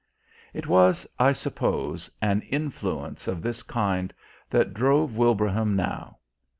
It 0.51 0.65
was, 0.65 1.05
I 1.19 1.31
suppose, 1.31 2.09
an 2.23 2.41
influence 2.49 3.27
of 3.27 3.43
this 3.43 3.61
kind 3.61 4.11
that 4.49 4.73
drove 4.73 5.15
Wilbraham 5.15 5.75
now. 5.75 6.17